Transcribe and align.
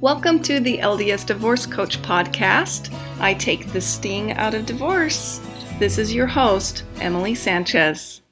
Welcome 0.00 0.40
to 0.44 0.60
the 0.60 0.78
LDS 0.78 1.26
Divorce 1.26 1.66
Coach 1.66 2.00
podcast. 2.00 2.90
I 3.20 3.34
take 3.34 3.70
the 3.70 3.82
sting 3.82 4.32
out 4.32 4.54
of 4.54 4.64
divorce. 4.64 5.42
This 5.78 5.98
is 5.98 6.14
your 6.14 6.26
host, 6.26 6.84
Emily 7.02 7.34
Sanchez. 7.34 8.22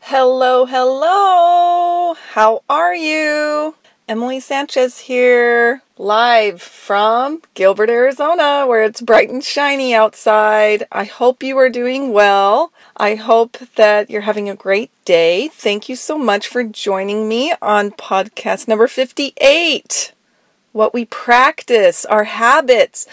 Hello, 0.00 0.66
hello. 0.66 2.12
How 2.32 2.62
are 2.68 2.94
you? 2.94 3.74
Emily 4.06 4.38
Sanchez 4.38 4.98
here, 4.98 5.80
live 5.96 6.60
from 6.60 7.40
Gilbert, 7.54 7.88
Arizona, 7.88 8.66
where 8.66 8.82
it's 8.82 9.00
bright 9.00 9.30
and 9.30 9.42
shiny 9.42 9.94
outside. 9.94 10.86
I 10.92 11.04
hope 11.04 11.42
you 11.42 11.56
are 11.56 11.70
doing 11.70 12.12
well. 12.12 12.70
I 12.98 13.14
hope 13.14 13.56
that 13.76 14.10
you're 14.10 14.20
having 14.20 14.50
a 14.50 14.54
great 14.54 14.90
day. 15.06 15.48
Thank 15.48 15.88
you 15.88 15.96
so 15.96 16.18
much 16.18 16.48
for 16.48 16.62
joining 16.62 17.30
me 17.30 17.54
on 17.62 17.92
podcast 17.92 18.68
number 18.68 18.86
58 18.86 20.12
what 20.72 20.92
we 20.92 21.04
practice, 21.04 22.04
our 22.04 22.24
habits. 22.24 23.06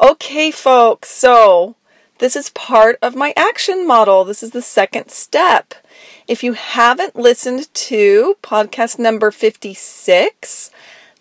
Okay, 0.00 0.50
folks, 0.50 1.08
so 1.08 1.74
this 2.18 2.36
is 2.36 2.50
part 2.50 2.98
of 3.00 3.14
my 3.14 3.32
action 3.36 3.86
model. 3.86 4.24
This 4.24 4.42
is 4.42 4.50
the 4.50 4.62
second 4.62 5.10
step. 5.10 5.74
If 6.26 6.42
you 6.42 6.52
haven't 6.52 7.16
listened 7.16 7.72
to 7.72 8.36
podcast 8.42 8.98
number 8.98 9.30
56, 9.30 10.70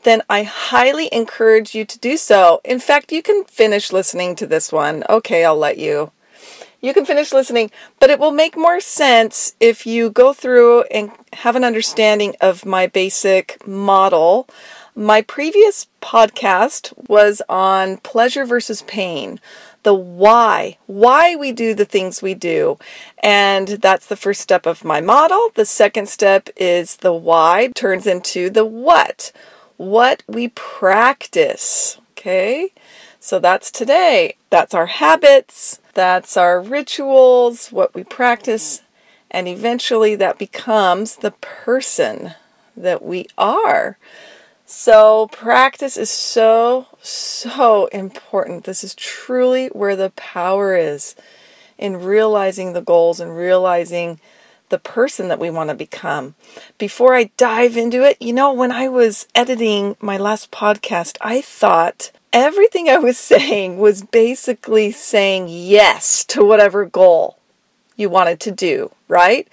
then 0.04 0.22
I 0.30 0.44
highly 0.44 1.10
encourage 1.14 1.76
you 1.76 1.86
to 1.86 2.00
do 2.00 2.18
so. 2.18 2.62
In 2.64 2.80
fact, 2.80 3.12
you 3.12 3.22
can 3.22 3.46
finish 3.46 3.92
listening 3.92 4.36
to 4.36 4.48
this 4.48 4.72
one. 4.72 5.04
Okay, 5.10 5.46
I'll 5.46 5.58
let 5.58 5.78
you. 5.78 6.12
You 6.80 6.94
can 6.94 7.06
finish 7.06 7.34
listening, 7.34 7.72
but 8.00 8.10
it 8.10 8.20
will 8.20 8.32
make 8.32 8.56
more 8.56 8.80
sense 8.80 9.56
if 9.60 9.88
you 9.88 10.12
go 10.12 10.32
through 10.32 10.84
and 10.84 11.12
have 11.34 11.56
an 11.56 11.64
understanding 11.64 12.36
of 12.40 12.66
my 12.66 12.86
basic 12.86 13.66
model 13.68 14.48
my 14.98 15.22
previous 15.22 15.86
podcast 16.02 16.92
was 17.08 17.40
on 17.48 17.98
pleasure 17.98 18.46
versus 18.46 18.82
pain, 18.82 19.40
the 19.84 19.94
why, 19.94 20.76
why 20.88 21.36
we 21.36 21.52
do 21.52 21.76
the 21.76 21.86
things 21.86 22.24
we 22.24 22.34
do. 22.34 22.80
And 23.20 23.68
that's 23.68 24.08
the 24.08 24.16
first 24.16 24.42
step 24.42 24.66
of 24.66 24.84
my 24.84 25.00
model. 25.00 25.52
The 25.54 25.68
second 25.68 26.10
step 26.10 26.50
is 26.56 26.98
the 26.98 27.14
why 27.14 27.70
turns 27.76 28.08
into 28.08 28.50
the 28.50 28.66
what, 28.66 29.32
what 29.78 30.24
we 30.28 30.48
practice. 30.48 32.00
Okay. 32.14 32.74
So 33.20 33.38
that's 33.38 33.70
today. 33.70 34.36
That's 34.50 34.74
our 34.74 34.88
habits. 34.88 35.80
That's 35.94 36.36
our 36.36 36.60
rituals, 36.60 37.72
what 37.72 37.94
we 37.94 38.04
practice. 38.04 38.82
And 39.30 39.48
eventually 39.48 40.16
that 40.16 40.40
becomes 40.40 41.18
the 41.18 41.32
person 41.32 42.34
that 42.76 43.04
we 43.04 43.28
are. 43.38 44.00
So, 44.70 45.30
practice 45.32 45.96
is 45.96 46.10
so, 46.10 46.88
so 47.02 47.86
important. 47.86 48.66
This 48.66 48.84
is 48.84 48.94
truly 48.96 49.68
where 49.68 49.96
the 49.96 50.10
power 50.18 50.76
is 50.76 51.16
in 51.78 52.04
realizing 52.04 52.74
the 52.74 52.82
goals 52.82 53.22
and 53.22 53.34
realizing 53.34 54.20
the 54.68 54.78
person 54.78 55.30
that 55.30 55.40
we 55.40 55.50
want 55.50 55.70
to 55.70 55.74
become. 55.74 56.36
Before 56.78 57.16
I 57.16 57.32
dive 57.38 57.78
into 57.78 58.04
it, 58.04 58.22
you 58.22 58.34
know, 58.34 58.52
when 58.52 58.74
I 58.74 58.90
was 58.90 59.26
editing 59.34 59.96
my 60.02 60.18
last 60.18 60.52
podcast, 60.52 61.16
I 61.22 61.40
thought 61.40 62.12
everything 62.34 62.90
I 62.90 62.98
was 62.98 63.18
saying 63.18 63.78
was 63.78 64.04
basically 64.04 64.92
saying 64.92 65.46
yes 65.48 66.26
to 66.26 66.44
whatever 66.44 66.84
goal 66.84 67.38
you 67.96 68.10
wanted 68.10 68.42
to 68.42 68.52
do, 68.52 68.92
right? 69.08 69.48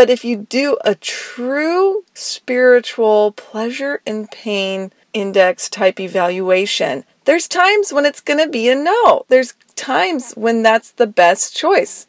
But 0.00 0.08
if 0.08 0.24
you 0.24 0.46
do 0.48 0.78
a 0.82 0.94
true 0.94 2.06
spiritual 2.14 3.32
pleasure 3.32 4.00
and 4.06 4.30
pain 4.30 4.92
index 5.12 5.68
type 5.68 6.00
evaluation, 6.00 7.04
there's 7.26 7.46
times 7.46 7.92
when 7.92 8.06
it's 8.06 8.22
going 8.22 8.42
to 8.42 8.48
be 8.48 8.70
a 8.70 8.74
no. 8.74 9.26
There's 9.28 9.52
times 9.76 10.32
when 10.32 10.62
that's 10.62 10.90
the 10.90 11.06
best 11.06 11.54
choice. 11.54 12.06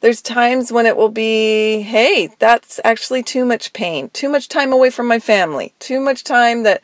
There's 0.00 0.22
times 0.22 0.70
when 0.70 0.86
it 0.86 0.96
will 0.96 1.08
be, 1.08 1.80
hey, 1.80 2.28
that's 2.38 2.78
actually 2.84 3.24
too 3.24 3.44
much 3.44 3.72
pain, 3.72 4.10
too 4.10 4.28
much 4.28 4.48
time 4.48 4.72
away 4.72 4.90
from 4.90 5.08
my 5.08 5.18
family, 5.18 5.74
too 5.80 5.98
much 5.98 6.22
time 6.22 6.62
that 6.62 6.82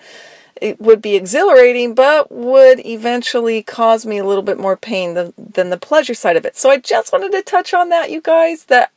it 0.60 0.80
would 0.80 1.00
be 1.00 1.14
exhilarating, 1.14 1.94
but 1.94 2.32
would 2.32 2.84
eventually 2.84 3.62
cause 3.62 4.04
me 4.04 4.19
a 4.19 4.24
little 4.24 4.42
bit 4.42 4.58
more 4.58 4.76
pain 4.76 5.14
than, 5.14 5.32
than 5.38 5.70
the 5.70 5.76
pleasure 5.76 6.12
side 6.12 6.36
of 6.36 6.44
it. 6.44 6.56
So 6.56 6.70
I 6.70 6.78
just 6.78 7.12
wanted 7.12 7.30
to 7.30 7.42
touch 7.42 7.72
on 7.72 7.88
that, 7.91 8.10
you 8.10 8.20
guys, 8.20 8.64
that 8.64 8.91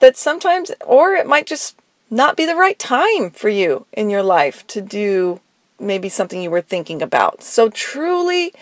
that 0.00 0.16
sometimes, 0.16 0.70
or 0.86 1.12
it 1.12 1.26
might 1.26 1.46
just 1.46 1.76
not 2.10 2.36
be 2.36 2.46
the 2.46 2.56
right 2.56 2.78
time 2.78 3.30
for 3.30 3.48
you 3.48 3.86
in 3.92 4.10
your 4.10 4.22
life 4.22 4.66
to 4.68 4.80
do 4.80 5.40
maybe 5.78 6.08
something 6.08 6.42
you 6.42 6.50
were 6.50 6.60
thinking 6.60 7.02
about. 7.02 7.42
So 7.42 7.68
truly 7.68 8.52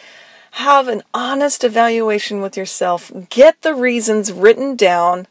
have 0.52 0.88
an 0.88 1.02
honest 1.14 1.64
evaluation 1.64 2.40
with 2.40 2.56
yourself. 2.56 3.12
Get 3.30 3.62
the 3.62 3.74
reasons 3.74 4.32
written 4.32 4.74
down, 4.74 5.26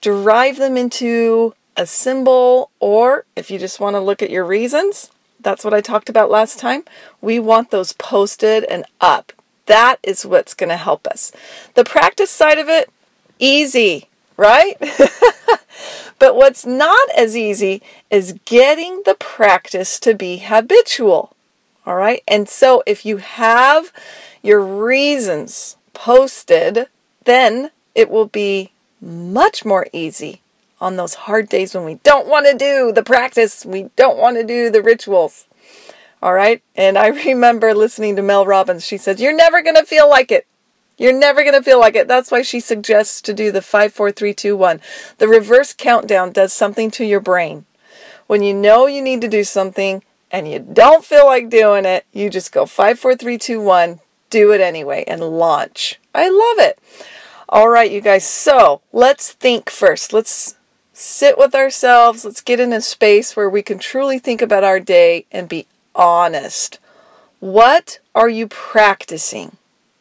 derive 0.00 0.56
them 0.56 0.76
into 0.76 1.54
a 1.76 1.86
symbol, 1.86 2.70
or 2.80 3.24
if 3.36 3.50
you 3.50 3.58
just 3.58 3.80
want 3.80 3.94
to 3.94 4.00
look 4.00 4.22
at 4.22 4.30
your 4.30 4.44
reasons, 4.44 5.10
that's 5.40 5.64
what 5.64 5.74
I 5.74 5.80
talked 5.80 6.08
about 6.08 6.30
last 6.30 6.58
time. 6.58 6.84
We 7.20 7.38
want 7.38 7.70
those 7.70 7.92
posted 7.94 8.64
and 8.64 8.84
up. 9.00 9.32
That 9.66 9.96
is 10.02 10.26
what's 10.26 10.54
going 10.54 10.68
to 10.68 10.76
help 10.76 11.06
us. 11.06 11.32
The 11.74 11.84
practice 11.84 12.30
side 12.30 12.58
of 12.58 12.68
it, 12.68 12.90
easy 13.38 14.08
right? 14.40 14.78
but 16.18 16.34
what's 16.34 16.64
not 16.64 17.08
as 17.14 17.36
easy 17.36 17.82
is 18.10 18.38
getting 18.46 19.02
the 19.04 19.14
practice 19.14 20.00
to 20.00 20.14
be 20.14 20.38
habitual. 20.38 21.36
All 21.84 21.94
right. 21.94 22.22
And 22.26 22.48
so 22.48 22.82
if 22.86 23.04
you 23.04 23.18
have 23.18 23.92
your 24.42 24.60
reasons 24.60 25.76
posted, 25.92 26.86
then 27.24 27.70
it 27.94 28.08
will 28.08 28.26
be 28.26 28.72
much 29.00 29.64
more 29.64 29.86
easy 29.92 30.40
on 30.80 30.96
those 30.96 31.14
hard 31.14 31.50
days 31.50 31.74
when 31.74 31.84
we 31.84 31.96
don't 31.96 32.26
want 32.26 32.46
to 32.46 32.56
do 32.56 32.90
the 32.92 33.02
practice, 33.02 33.66
we 33.66 33.90
don't 33.96 34.16
want 34.16 34.38
to 34.38 34.44
do 34.44 34.70
the 34.70 34.82
rituals. 34.82 35.44
All 36.22 36.32
right. 36.32 36.62
And 36.74 36.96
I 36.96 37.08
remember 37.26 37.74
listening 37.74 38.16
to 38.16 38.22
Mel 38.22 38.46
Robbins. 38.46 38.86
She 38.86 38.96
said, 38.96 39.20
You're 39.20 39.36
never 39.36 39.62
going 39.62 39.76
to 39.76 39.84
feel 39.84 40.08
like 40.08 40.32
it. 40.32 40.46
You're 41.00 41.14
never 41.14 41.42
going 41.42 41.54
to 41.54 41.62
feel 41.62 41.80
like 41.80 41.96
it. 41.96 42.08
That's 42.08 42.30
why 42.30 42.42
she 42.42 42.60
suggests 42.60 43.22
to 43.22 43.32
do 43.32 43.50
the 43.50 43.62
5, 43.62 43.90
4, 43.90 44.12
3, 44.12 44.34
2, 44.34 44.54
1. 44.54 44.80
The 45.16 45.28
reverse 45.28 45.72
countdown 45.72 46.30
does 46.30 46.52
something 46.52 46.90
to 46.90 47.06
your 47.06 47.20
brain. 47.20 47.64
When 48.26 48.42
you 48.42 48.52
know 48.52 48.86
you 48.86 49.00
need 49.00 49.22
to 49.22 49.28
do 49.28 49.42
something 49.42 50.02
and 50.30 50.46
you 50.46 50.58
don't 50.58 51.02
feel 51.02 51.24
like 51.24 51.48
doing 51.48 51.86
it, 51.86 52.04
you 52.12 52.28
just 52.28 52.52
go 52.52 52.66
5, 52.66 52.98
4, 52.98 53.16
3, 53.16 53.38
2, 53.38 53.62
1, 53.62 54.00
do 54.28 54.52
it 54.52 54.60
anyway, 54.60 55.04
and 55.08 55.22
launch. 55.22 55.98
I 56.14 56.28
love 56.28 56.68
it. 56.68 56.78
All 57.48 57.70
right, 57.70 57.90
you 57.90 58.02
guys. 58.02 58.28
So 58.28 58.82
let's 58.92 59.32
think 59.32 59.70
first. 59.70 60.12
Let's 60.12 60.56
sit 60.92 61.38
with 61.38 61.54
ourselves. 61.54 62.26
Let's 62.26 62.42
get 62.42 62.60
in 62.60 62.74
a 62.74 62.82
space 62.82 63.34
where 63.34 63.48
we 63.48 63.62
can 63.62 63.78
truly 63.78 64.18
think 64.18 64.42
about 64.42 64.64
our 64.64 64.78
day 64.78 65.24
and 65.32 65.48
be 65.48 65.66
honest. 65.94 66.78
What 67.38 68.00
are 68.14 68.28
you 68.28 68.48
practicing? 68.48 69.56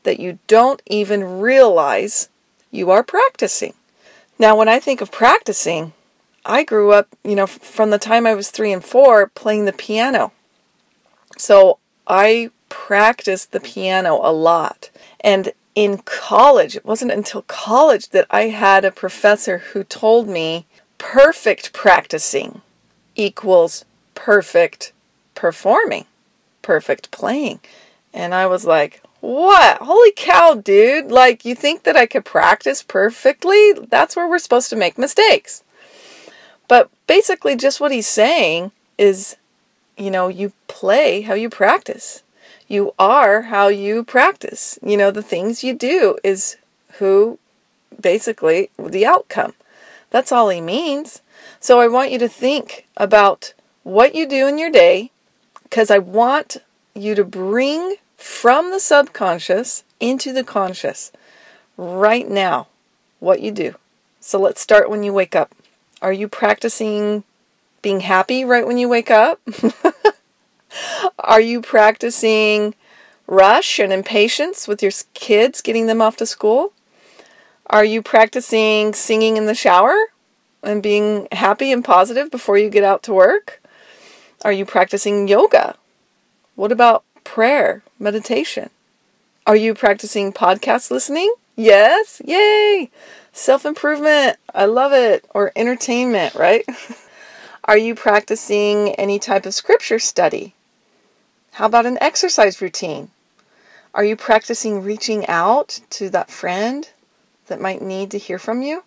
That 0.09 0.19
you 0.19 0.39
don't 0.47 0.81
even 0.87 1.39
realize 1.39 2.29
you 2.71 2.89
are 2.89 3.03
practicing. 3.03 3.75
Now, 4.39 4.57
when 4.57 4.67
I 4.67 4.79
think 4.79 5.01
of 5.01 5.11
practicing, 5.11 5.93
I 6.43 6.63
grew 6.63 6.91
up, 6.91 7.09
you 7.23 7.35
know, 7.35 7.45
from 7.45 7.91
the 7.91 7.99
time 7.99 8.25
I 8.25 8.33
was 8.33 8.49
three 8.49 8.71
and 8.71 8.83
four 8.83 9.27
playing 9.27 9.65
the 9.65 9.71
piano. 9.71 10.31
So 11.37 11.77
I 12.07 12.49
practiced 12.69 13.51
the 13.51 13.59
piano 13.59 14.19
a 14.23 14.33
lot. 14.33 14.89
And 15.19 15.51
in 15.75 15.99
college, 15.99 16.75
it 16.75 16.85
wasn't 16.85 17.11
until 17.11 17.43
college 17.43 18.09
that 18.09 18.25
I 18.31 18.47
had 18.47 18.83
a 18.83 18.91
professor 18.91 19.59
who 19.59 19.83
told 19.83 20.27
me 20.27 20.65
perfect 20.97 21.71
practicing 21.71 22.63
equals 23.15 23.85
perfect 24.15 24.91
performing, 25.35 26.05
perfect 26.63 27.11
playing. 27.11 27.59
And 28.11 28.33
I 28.33 28.47
was 28.47 28.65
like, 28.65 29.03
what? 29.21 29.77
Holy 29.77 30.11
cow, 30.15 30.55
dude. 30.55 31.11
Like, 31.11 31.45
you 31.45 31.55
think 31.55 31.83
that 31.83 31.97
I 31.97 32.05
could 32.05 32.25
practice 32.25 32.83
perfectly? 32.83 33.73
That's 33.73 34.15
where 34.15 34.27
we're 34.27 34.39
supposed 34.39 34.69
to 34.69 34.75
make 34.75 34.97
mistakes. 34.97 35.63
But 36.67 36.89
basically, 37.07 37.55
just 37.55 37.81
what 37.81 37.91
he's 37.91 38.07
saying 38.07 38.71
is, 38.97 39.35
you 39.97 40.11
know, 40.11 40.27
you 40.27 40.53
play 40.67 41.21
how 41.21 41.33
you 41.33 41.49
practice. 41.49 42.23
You 42.67 42.93
are 42.99 43.43
how 43.43 43.67
you 43.67 44.03
practice. 44.03 44.77
You 44.83 44.95
know, 44.95 45.11
the 45.11 45.23
things 45.23 45.63
you 45.63 45.73
do 45.73 46.17
is 46.23 46.57
who 46.99 47.39
basically 47.99 48.69
the 48.77 49.05
outcome. 49.05 49.53
That's 50.11 50.31
all 50.31 50.49
he 50.49 50.61
means. 50.61 51.21
So 51.59 51.79
I 51.79 51.87
want 51.87 52.11
you 52.11 52.19
to 52.19 52.29
think 52.29 52.85
about 52.95 53.53
what 53.83 54.15
you 54.15 54.27
do 54.27 54.47
in 54.47 54.57
your 54.57 54.71
day 54.71 55.11
because 55.63 55.89
I 55.91 55.97
want 55.97 56.57
you 56.93 57.15
to 57.15 57.23
bring 57.23 57.95
from 58.19 58.69
the 58.69 58.81
subconscious 58.81 59.85
into 60.01 60.33
the 60.33 60.43
conscious 60.43 61.11
right 61.77 62.29
now 62.29 62.67
what 63.19 63.41
you 63.41 63.49
do. 63.49 63.75
So 64.19 64.37
let's 64.37 64.59
start 64.59 64.89
when 64.89 65.03
you 65.03 65.13
wake 65.13 65.37
up. 65.37 65.55
Are 66.01 66.11
you 66.11 66.27
practicing 66.27 67.23
being 67.81 68.01
happy 68.01 68.43
right 68.43 68.67
when 68.67 68.77
you 68.77 68.89
wake 68.89 69.09
up? 69.09 69.39
Are 71.19 71.39
you 71.39 71.61
practicing 71.61 72.75
rush 73.25 73.79
and 73.79 73.93
impatience 73.93 74.67
with 74.67 74.83
your 74.83 74.91
kids, 75.13 75.61
getting 75.61 75.87
them 75.87 76.01
off 76.01 76.17
to 76.17 76.25
school? 76.25 76.73
Are 77.67 77.85
you 77.85 78.01
practicing 78.01 78.93
singing 78.93 79.37
in 79.37 79.45
the 79.45 79.55
shower 79.55 79.95
and 80.61 80.83
being 80.83 81.29
happy 81.31 81.71
and 81.71 81.85
positive 81.85 82.29
before 82.31 82.57
you 82.57 82.69
get 82.69 82.83
out 82.83 83.01
to 83.03 83.13
work? 83.13 83.61
Are 84.43 84.51
you 84.51 84.65
practicing 84.65 85.29
yoga? 85.29 85.75
What 86.55 86.73
about 86.73 87.05
prayer, 87.29 87.83
meditation? 87.99 88.71
Are 89.45 89.55
you 89.55 89.75
practicing 89.75 90.33
podcast 90.33 90.89
listening? 90.89 91.31
Yes, 91.55 92.23
yay! 92.25 92.89
Self 93.31 93.67
improvement, 93.67 94.37
I 94.55 94.65
love 94.65 94.93
it. 94.93 95.25
Or 95.29 95.51
entertainment, 95.55 96.33
right? 96.33 96.65
Are 97.65 97.77
you 97.77 97.93
practicing 97.93 98.95
any 98.95 99.19
type 99.19 99.45
of 99.45 99.53
scripture 99.53 99.99
study? 99.99 100.55
How 101.51 101.67
about 101.67 101.85
an 101.85 101.99
exercise 102.01 102.63
routine? 102.63 103.11
Are 103.93 104.03
you 104.03 104.15
practicing 104.15 104.81
reaching 104.81 105.27
out 105.27 105.81
to 105.91 106.09
that 106.09 106.31
friend 106.31 106.89
that 107.45 107.61
might 107.61 107.83
need 107.83 108.09
to 108.09 108.17
hear 108.17 108.39
from 108.39 108.63
you? 108.63 108.83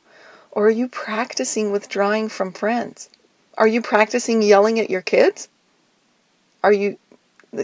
Or 0.50 0.67
are 0.67 0.71
you 0.71 0.89
practicing 0.89 1.71
withdrawing 1.71 2.29
from 2.29 2.53
friends? 2.53 3.09
Are 3.56 3.69
you 3.69 3.81
practicing 3.81 4.43
yelling 4.43 4.81
at 4.81 4.91
your 4.91 5.00
kids? 5.00 5.49
Are 6.65 6.73
you, 6.73 6.99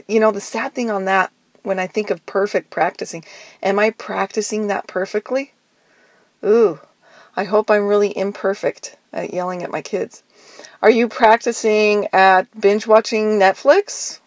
you 0.06 0.20
know, 0.20 0.30
the 0.30 0.40
sad 0.40 0.74
thing 0.74 0.90
on 0.90 1.04
that, 1.06 1.32
when 1.62 1.78
I 1.78 1.86
think 1.86 2.10
of 2.10 2.24
perfect 2.26 2.70
practicing, 2.70 3.24
am 3.62 3.78
I 3.78 3.90
practicing 3.90 4.66
that 4.68 4.86
perfectly? 4.86 5.52
Ooh, 6.44 6.80
I 7.36 7.44
hope 7.44 7.70
I'm 7.70 7.86
really 7.86 8.16
imperfect 8.16 8.96
at 9.12 9.32
yelling 9.32 9.62
at 9.62 9.70
my 9.70 9.82
kids. 9.82 10.22
Are 10.82 10.90
you 10.90 11.08
practicing 11.08 12.06
at 12.12 12.60
binge 12.60 12.86
watching 12.86 13.38
Netflix 13.38 14.20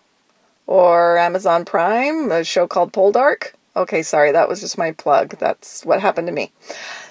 or 0.68 1.18
Amazon 1.18 1.66
Prime, 1.66 2.32
a 2.32 2.44
show 2.44 2.68
called 2.68 2.92
Poldark? 2.92 3.54
Okay, 3.76 4.04
sorry, 4.04 4.32
that 4.34 4.50
was 4.50 4.60
just 4.60 4.78
my 4.78 4.92
plug. 4.92 5.38
That's 5.40 5.86
what 5.86 6.02
happened 6.02 6.28
to 6.28 6.34
me. 6.34 6.52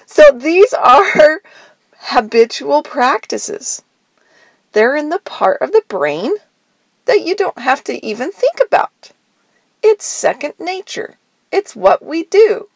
So 0.05 0.31
these 0.33 0.75
are 0.75 1.41
habitual 1.99 2.83
practices. 2.83 3.83
They're 4.73 4.97
in 4.97 5.09
the 5.09 5.21
part 5.21 5.61
of 5.63 5.73
the 5.73 5.83
brain 5.89 6.35
that 7.07 7.23
you 7.23 7.35
don't 7.35 7.59
have 7.59 7.83
to 7.85 8.05
even 8.05 8.31
think 8.31 8.61
about. 8.65 9.13
It's 9.83 10.05
second 10.05 10.55
nature. 10.59 11.17
It's 11.51 11.75
what 11.75 12.05
we 12.05 12.25
do. 12.25 12.69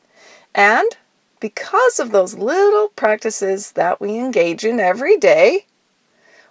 And 0.54 0.96
because 1.40 2.00
of 2.00 2.10
those 2.10 2.34
little 2.34 2.88
practices 2.88 3.72
that 3.72 4.00
we 4.00 4.18
engage 4.18 4.64
in 4.64 4.80
every 4.80 5.16
day, 5.16 5.66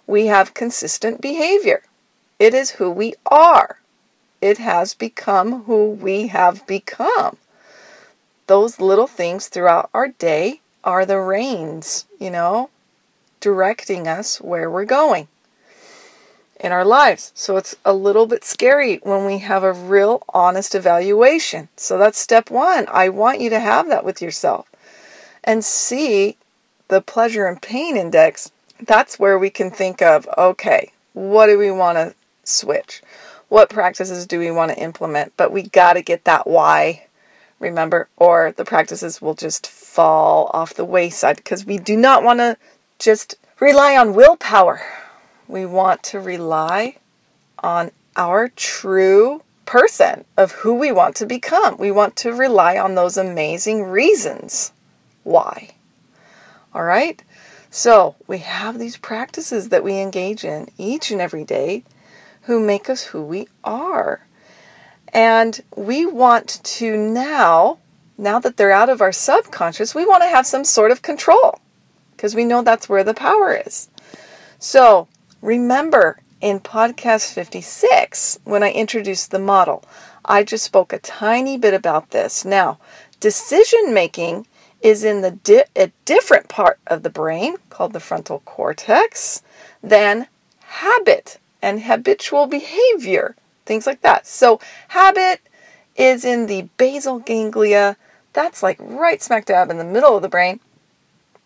we 0.06 0.26
have 0.26 0.54
consistent 0.54 1.20
behavior. 1.20 1.82
It 2.38 2.54
is 2.54 2.72
who 2.72 2.90
we 2.90 3.14
are. 3.26 3.80
It 4.40 4.58
has 4.58 4.94
become 4.94 5.64
who 5.64 5.90
we 5.90 6.28
have 6.28 6.66
become. 6.66 7.38
Those 8.46 8.80
little 8.80 9.06
things 9.06 9.48
throughout 9.48 9.88
our 9.94 10.08
day 10.08 10.60
are 10.84 11.06
the 11.06 11.18
reins, 11.18 12.06
you 12.20 12.30
know, 12.30 12.70
directing 13.40 14.06
us 14.06 14.40
where 14.40 14.70
we're 14.70 14.84
going 14.84 15.28
in 16.64 16.72
our 16.72 16.84
lives. 16.84 17.30
So 17.34 17.58
it's 17.58 17.76
a 17.84 17.92
little 17.92 18.24
bit 18.24 18.42
scary 18.42 18.96
when 19.02 19.26
we 19.26 19.38
have 19.40 19.62
a 19.62 19.74
real 19.74 20.22
honest 20.30 20.74
evaluation. 20.74 21.68
So 21.76 21.98
that's 21.98 22.18
step 22.18 22.50
one. 22.50 22.86
I 22.90 23.10
want 23.10 23.40
you 23.40 23.50
to 23.50 23.60
have 23.60 23.86
that 23.90 24.02
with 24.02 24.22
yourself 24.22 24.70
and 25.44 25.62
see 25.62 26.38
the 26.88 27.02
pleasure 27.02 27.44
and 27.44 27.60
pain 27.60 27.98
index. 27.98 28.50
That's 28.80 29.18
where 29.18 29.38
we 29.38 29.50
can 29.50 29.70
think 29.70 30.00
of 30.00 30.26
okay, 30.38 30.90
what 31.12 31.48
do 31.48 31.58
we 31.58 31.70
want 31.70 31.98
to 31.98 32.14
switch? 32.44 33.02
What 33.50 33.68
practices 33.68 34.26
do 34.26 34.38
we 34.38 34.50
want 34.50 34.72
to 34.72 34.82
implement? 34.82 35.34
But 35.36 35.52
we 35.52 35.64
got 35.64 35.92
to 35.92 36.02
get 36.02 36.24
that 36.24 36.46
why, 36.46 37.06
remember, 37.60 38.08
or 38.16 38.52
the 38.52 38.64
practices 38.64 39.20
will 39.20 39.34
just 39.34 39.66
fall 39.66 40.50
off 40.54 40.72
the 40.72 40.86
wayside 40.86 41.36
because 41.36 41.66
we 41.66 41.76
do 41.76 41.94
not 41.94 42.24
want 42.24 42.38
to 42.38 42.56
just 42.98 43.36
rely 43.60 43.98
on 43.98 44.14
willpower. 44.14 44.80
We 45.48 45.66
want 45.66 46.02
to 46.04 46.20
rely 46.20 46.96
on 47.58 47.90
our 48.16 48.48
true 48.48 49.42
person 49.66 50.24
of 50.36 50.52
who 50.52 50.74
we 50.74 50.92
want 50.92 51.16
to 51.16 51.26
become. 51.26 51.76
We 51.78 51.90
want 51.90 52.16
to 52.16 52.32
rely 52.32 52.78
on 52.78 52.94
those 52.94 53.16
amazing 53.16 53.84
reasons 53.84 54.72
why. 55.22 55.70
All 56.74 56.84
right? 56.84 57.22
So 57.70 58.14
we 58.26 58.38
have 58.38 58.78
these 58.78 58.96
practices 58.96 59.70
that 59.70 59.82
we 59.82 59.98
engage 59.98 60.44
in 60.44 60.68
each 60.78 61.10
and 61.10 61.20
every 61.20 61.44
day 61.44 61.84
who 62.42 62.60
make 62.60 62.88
us 62.88 63.04
who 63.04 63.22
we 63.22 63.48
are. 63.64 64.26
And 65.08 65.60
we 65.76 66.06
want 66.06 66.60
to 66.62 66.96
now, 66.96 67.78
now 68.18 68.38
that 68.38 68.56
they're 68.56 68.70
out 68.70 68.90
of 68.90 69.00
our 69.00 69.12
subconscious, 69.12 69.94
we 69.94 70.04
want 70.04 70.22
to 70.22 70.28
have 70.28 70.46
some 70.46 70.64
sort 70.64 70.90
of 70.90 71.02
control 71.02 71.60
because 72.12 72.34
we 72.34 72.44
know 72.44 72.62
that's 72.62 72.88
where 72.88 73.04
the 73.04 73.14
power 73.14 73.60
is. 73.66 73.88
So 74.58 75.08
remember 75.44 76.18
in 76.40 76.58
podcast 76.58 77.32
56, 77.32 78.38
when 78.44 78.62
I 78.62 78.72
introduced 78.72 79.30
the 79.30 79.38
model, 79.38 79.84
I 80.24 80.42
just 80.42 80.64
spoke 80.64 80.92
a 80.92 80.98
tiny 80.98 81.58
bit 81.58 81.74
about 81.74 82.10
this. 82.10 82.44
Now, 82.44 82.78
decision 83.20 83.92
making 83.92 84.46
is 84.80 85.04
in 85.04 85.20
the 85.20 85.32
di- 85.32 85.64
a 85.76 85.92
different 86.04 86.48
part 86.48 86.78
of 86.86 87.02
the 87.02 87.10
brain 87.10 87.56
called 87.68 87.92
the 87.92 88.00
frontal 88.00 88.40
cortex 88.46 89.42
than 89.82 90.28
habit 90.60 91.38
and 91.62 91.82
habitual 91.82 92.46
behavior, 92.46 93.36
things 93.66 93.86
like 93.86 94.00
that. 94.00 94.26
So, 94.26 94.60
habit 94.88 95.40
is 95.94 96.24
in 96.24 96.46
the 96.46 96.68
basal 96.78 97.18
ganglia. 97.18 97.96
That's 98.32 98.62
like 98.62 98.78
right 98.80 99.22
smack 99.22 99.44
dab 99.44 99.70
in 99.70 99.78
the 99.78 99.84
middle 99.84 100.16
of 100.16 100.22
the 100.22 100.28
brain. 100.28 100.60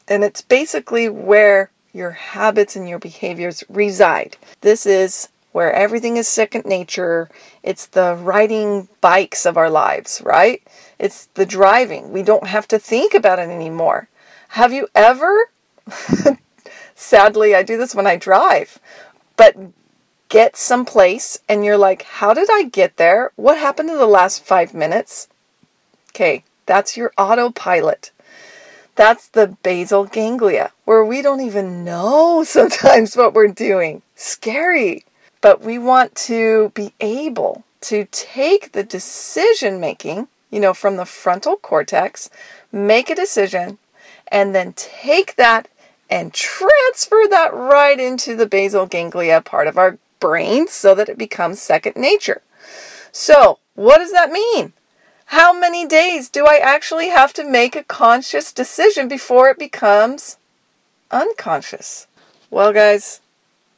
And 0.07 0.25
it's 0.25 0.41
basically 0.41 1.09
where 1.09 1.71
your 1.93 2.11
habits 2.11 2.77
and 2.77 2.89
your 2.89 2.99
behaviors 2.99 3.65
reside. 3.69 4.37
This 4.61 4.87
is 4.87 5.29
where 5.53 5.73
everything 5.73 6.17
is 6.17 6.29
second 6.29 6.67
nature. 6.67 7.29
It's 7.63 7.87
the 7.87 8.15
riding 8.15 8.89
bikes 9.01 9.47
of 9.47 9.57
our 9.57 9.71
lives, 9.71 10.23
right? 10.25 10.63
It's 10.99 11.27
the 11.35 11.47
driving. 11.47 12.13
We 12.13 12.23
don't 12.23 12.47
have 12.47 12.69
to 12.69 12.79
think 12.79 13.15
about 13.15 13.39
it 13.39 13.49
anymore. 13.49 14.09
Have 14.51 14.73
you 14.73 14.89
ever, 14.95 15.51
sadly, 16.95 17.55
I 17.55 17.63
do 17.63 17.77
this 17.77 17.95
when 17.95 18.07
I 18.07 18.17
drive, 18.17 18.79
but 19.37 19.57
get 20.29 20.57
someplace 20.57 21.39
and 21.49 21.65
you're 21.65 21.79
like, 21.79 22.03
how 22.03 22.35
did 22.35 22.49
I 22.51 22.65
get 22.65 22.97
there? 22.97 23.33
What 23.37 23.59
happened 23.59 23.91
in 23.91 23.99
the 23.99 24.07
last 24.07 24.45
five 24.45 24.75
minutes? 24.75 25.29
Okay, 26.11 26.45
that's 26.67 26.97
your 26.97 27.13
autopilot. 27.17 28.11
That's 28.99 29.29
the 29.29 29.57
basal 29.63 30.05
ganglia, 30.05 30.73
where 30.85 31.05
we 31.05 31.23
don't 31.23 31.41
even 31.41 31.85
know 31.85 32.45
sometimes 32.47 33.17
what 33.17 33.33
we're 33.33 33.49
doing. 33.49 34.03
Scary. 34.15 35.07
But 35.41 35.63
we 35.63 35.79
want 35.79 36.15
to 36.27 36.73
be 36.75 36.93
able 37.01 37.65
to 37.83 38.07
take 38.11 38.73
the 38.73 38.83
decision 38.83 39.81
making 39.81 40.29
you 40.51 40.61
know, 40.61 40.75
from 40.75 40.97
the 40.97 41.05
frontal 41.05 41.57
cortex, 41.57 42.31
make 42.73 43.11
a 43.11 43.15
decision, 43.15 43.79
and 44.29 44.55
then 44.55 44.73
take 44.75 45.37
that 45.37 45.69
and 46.11 46.33
transfer 46.33 47.25
that 47.29 47.53
right 47.53 48.01
into 48.01 48.35
the 48.35 48.47
basal 48.47 48.87
ganglia 48.87 49.41
part 49.43 49.67
of 49.67 49.77
our 49.77 49.99
brain 50.21 50.67
so 50.67 50.95
that 50.95 51.09
it 51.09 51.19
becomes 51.19 51.61
second 51.61 51.97
nature. 51.97 52.43
So, 53.13 53.59
what 53.75 53.99
does 53.99 54.13
that 54.13 54.31
mean? 54.31 54.73
How 55.33 55.53
many 55.53 55.87
days 55.87 56.31
do 56.31 56.47
I 56.47 56.57
actually 56.57 57.11
have 57.11 57.35
to 57.35 57.45
make 57.45 57.77
a 57.77 57.85
conscious 57.85 58.51
decision 58.51 59.09
before 59.09 59.51
it 59.51 59.59
becomes 59.59 60.39
unconscious? 61.11 62.07
Well, 62.51 62.73
guys, 62.73 63.21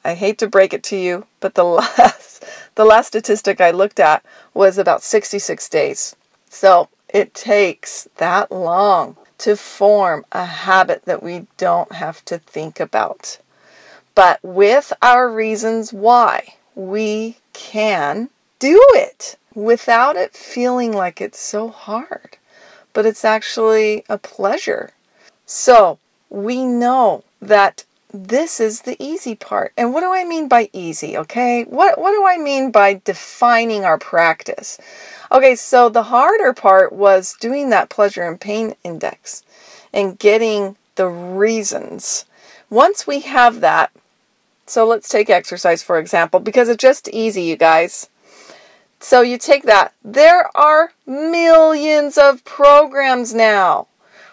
I 0.05 0.15
hate 0.15 0.39
to 0.39 0.47
break 0.47 0.73
it 0.73 0.85
to 0.85 0.97
you, 0.97 1.27
but 1.41 1.57
the 1.57 1.65
last 1.81 2.45
the 2.77 2.85
last 2.85 3.09
statistic 3.09 3.61
I 3.61 3.73
looked 3.73 3.99
at 3.99 4.25
was 4.55 4.79
about 4.79 5.03
66 5.03 5.69
days. 5.69 6.15
So 6.49 6.89
it 7.09 7.35
takes 7.35 8.09
that 8.19 8.53
long 8.53 9.17
to 9.39 9.57
form 9.57 10.25
a 10.31 10.45
habit 10.45 11.05
that 11.07 11.21
we 11.21 11.49
don't 11.57 11.91
have 11.95 12.25
to 12.27 12.39
think 12.39 12.79
about. 12.79 13.39
But 14.15 14.39
with 14.45 14.93
our 15.03 15.29
reasons 15.29 15.93
why, 15.93 16.55
we 16.77 17.39
can 17.53 18.31
do 18.61 18.81
it 18.95 19.37
without 19.55 20.17
it 20.17 20.35
feeling 20.35 20.93
like 20.93 21.21
it's 21.21 21.41
so 21.41 21.69
hard. 21.69 22.37
But 22.93 23.07
it's 23.07 23.25
actually 23.25 24.05
a 24.09 24.19
pleasure. 24.19 24.91
So 25.47 25.99
we 26.29 26.65
know 26.65 27.25
that 27.41 27.85
this 28.13 28.59
is 28.59 28.83
the 28.83 28.97
easy 29.01 29.35
part. 29.35 29.73
And 29.77 29.93
what 29.93 30.01
do 30.01 30.13
I 30.13 30.25
mean 30.25 30.49
by 30.49 30.69
easy? 30.73 31.17
Okay. 31.17 31.63
What, 31.65 32.01
what 32.01 32.11
do 32.11 32.27
I 32.27 32.39
mean 32.39 32.71
by 32.71 33.01
defining 33.05 33.85
our 33.85 33.99
practice? 33.99 34.79
Okay, 35.33 35.55
so 35.55 35.89
the 35.89 36.05
harder 36.05 36.53
part 36.53 36.93
was 36.93 37.37
doing 37.41 37.71
that 37.71 37.89
pleasure 37.89 38.25
and 38.25 38.41
pain 38.41 38.75
index 38.83 39.45
and 39.93 40.19
getting 40.19 40.77
the 40.97 41.07
reasons. 41.07 42.25
Once 42.69 43.07
we 43.07 43.21
have 43.21 43.61
that, 43.61 43.93
so 44.67 44.87
let's 44.87 45.09
take 45.09 45.31
exercise 45.31 45.83
for 45.83 45.99
example, 45.99 46.41
because 46.41 46.69
it's 46.69 46.83
just 46.83 47.09
easy, 47.09 47.43
you 47.43 47.57
guys. 47.57 48.10
So 49.01 49.23
you 49.23 49.39
take 49.39 49.65
that. 49.65 49.95
There 50.05 50.55
are 50.57 50.93
millions 51.07 52.19
of 52.19 52.45
programs 52.45 53.35
now. 53.35 53.87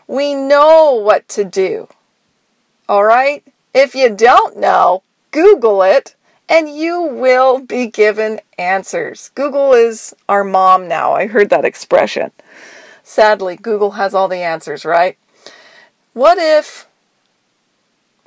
We 0.08 0.36
know 0.36 0.92
what 0.94 1.28
to 1.30 1.44
do. 1.44 1.88
All 2.88 3.04
right? 3.04 3.44
If 3.74 3.96
you 3.96 4.14
don't 4.14 4.58
know, 4.58 5.04
Google 5.32 5.84
it 5.84 6.16
and 6.50 6.70
you 6.70 7.02
will 7.02 7.60
be 7.60 7.88
given 7.88 8.40
answers. 8.58 9.32
Google 9.36 9.74
is 9.74 10.16
our 10.30 10.44
mom 10.44 10.88
now. 10.88 11.14
I 11.14 11.28
heard 11.28 11.50
that 11.50 11.66
expression. 11.66 12.32
Sadly, 13.04 13.56
Google 13.56 13.92
has 13.92 14.14
all 14.14 14.28
the 14.28 14.38
answers, 14.38 14.86
right? 14.86 15.18
What 16.14 16.38
if 16.38 16.88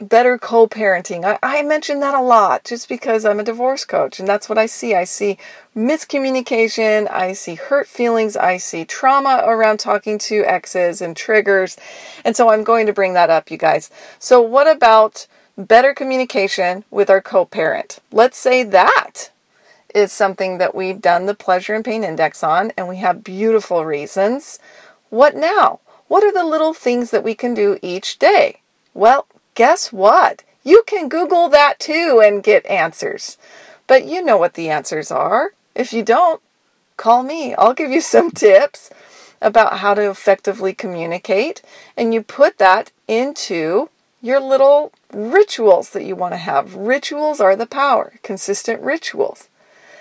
better 0.00 0.38
co 0.38 0.66
parenting? 0.66 1.24
I, 1.24 1.38
I 1.42 1.62
mention 1.62 2.00
that 2.00 2.14
a 2.14 2.22
lot 2.22 2.64
just 2.64 2.88
because 2.88 3.24
I'm 3.24 3.40
a 3.40 3.44
divorce 3.44 3.84
coach 3.84 4.18
and 4.18 4.28
that's 4.28 4.48
what 4.48 4.58
I 4.58 4.66
see. 4.66 4.94
I 4.94 5.04
see 5.04 5.38
miscommunication, 5.76 7.10
I 7.10 7.32
see 7.32 7.54
hurt 7.54 7.86
feelings, 7.86 8.36
I 8.36 8.56
see 8.56 8.84
trauma 8.84 9.42
around 9.46 9.78
talking 9.78 10.18
to 10.18 10.44
exes 10.44 11.00
and 11.00 11.16
triggers. 11.16 11.76
And 12.24 12.36
so 12.36 12.50
I'm 12.50 12.64
going 12.64 12.86
to 12.86 12.92
bring 12.92 13.14
that 13.14 13.30
up, 13.30 13.50
you 13.50 13.56
guys. 13.56 13.90
So, 14.18 14.40
what 14.40 14.68
about 14.68 15.26
better 15.56 15.94
communication 15.94 16.84
with 16.90 17.10
our 17.10 17.20
co 17.20 17.44
parent? 17.44 17.98
Let's 18.10 18.38
say 18.38 18.62
that 18.64 19.30
is 19.94 20.12
something 20.12 20.58
that 20.58 20.74
we've 20.74 21.00
done 21.00 21.26
the 21.26 21.34
pleasure 21.34 21.74
and 21.74 21.84
pain 21.84 22.04
index 22.04 22.42
on 22.42 22.72
and 22.76 22.88
we 22.88 22.98
have 22.98 23.24
beautiful 23.24 23.84
reasons. 23.84 24.58
What 25.10 25.36
now? 25.36 25.80
What 26.08 26.24
are 26.24 26.32
the 26.32 26.44
little 26.44 26.74
things 26.74 27.10
that 27.10 27.24
we 27.24 27.34
can 27.34 27.54
do 27.54 27.78
each 27.82 28.18
day? 28.18 28.60
Well, 28.94 29.26
guess 29.60 29.92
what? 29.92 30.42
You 30.64 30.82
can 30.86 31.10
Google 31.10 31.50
that 31.50 31.78
too 31.78 32.22
and 32.24 32.42
get 32.42 32.64
answers. 32.64 33.36
But 33.86 34.06
you 34.06 34.24
know 34.24 34.38
what 34.38 34.54
the 34.54 34.70
answers 34.70 35.10
are. 35.10 35.52
If 35.74 35.92
you 35.92 36.02
don't, 36.02 36.40
call 36.96 37.22
me. 37.22 37.54
I'll 37.56 37.74
give 37.74 37.90
you 37.90 38.00
some 38.14 38.30
tips 38.30 38.88
about 39.38 39.80
how 39.80 39.92
to 39.92 40.08
effectively 40.08 40.72
communicate. 40.72 41.60
And 41.94 42.14
you 42.14 42.22
put 42.22 42.56
that 42.56 42.90
into 43.06 43.90
your 44.22 44.40
little 44.40 44.92
rituals 45.12 45.90
that 45.90 46.06
you 46.06 46.16
want 46.16 46.32
to 46.32 46.38
have. 46.38 46.74
Rituals 46.74 47.38
are 47.38 47.54
the 47.54 47.66
power, 47.66 48.14
consistent 48.22 48.80
rituals. 48.80 49.50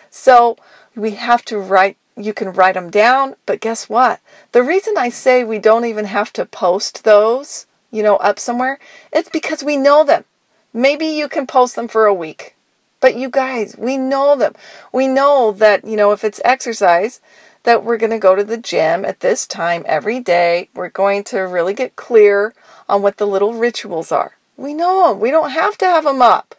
So 0.09 0.55
we 0.95 1.11
have 1.15 1.43
to 1.51 1.59
write, 1.59 1.97
you 2.15 2.31
can 2.31 2.53
write 2.53 2.75
them 2.75 2.89
down, 2.89 3.35
but 3.45 3.59
guess 3.59 3.89
what? 3.89 4.21
The 4.53 4.63
reason 4.63 4.97
I 4.97 5.09
say 5.09 5.43
we 5.43 5.59
don't 5.59 5.83
even 5.83 6.05
have 6.05 6.31
to 6.31 6.45
post 6.45 7.03
those, 7.03 7.65
you 7.91 8.03
know, 8.03 8.17
up 8.17 8.39
somewhere, 8.39 8.79
it's 9.11 9.29
because 9.29 9.63
we 9.63 9.77
know 9.77 10.03
them. 10.03 10.25
Maybe 10.73 11.05
you 11.05 11.27
can 11.27 11.47
post 11.47 11.75
them 11.75 11.87
for 11.87 12.05
a 12.05 12.13
week. 12.13 12.55
But 13.01 13.15
you 13.15 13.29
guys, 13.29 13.75
we 13.77 13.97
know 13.97 14.35
them. 14.35 14.53
We 14.91 15.07
know 15.07 15.51
that, 15.53 15.85
you 15.85 15.95
know, 15.95 16.11
if 16.11 16.23
it's 16.23 16.41
exercise, 16.43 17.21
that 17.63 17.83
we're 17.83 17.97
going 17.97 18.11
to 18.11 18.19
go 18.19 18.35
to 18.35 18.43
the 18.43 18.57
gym 18.57 19.05
at 19.05 19.21
this 19.21 19.47
time 19.47 19.83
every 19.85 20.19
day. 20.19 20.69
We're 20.73 20.89
going 20.89 21.23
to 21.25 21.39
really 21.39 21.73
get 21.73 21.95
clear 21.95 22.53
on 22.87 23.01
what 23.01 23.17
the 23.17 23.27
little 23.27 23.53
rituals 23.53 24.11
are. 24.11 24.37
We 24.57 24.73
know 24.73 25.09
them. 25.09 25.19
We 25.19 25.31
don't 25.31 25.51
have 25.51 25.77
to 25.79 25.85
have 25.85 26.03
them 26.03 26.21
up 26.21 26.55